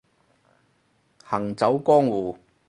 [1.25, 2.35] 行走江湖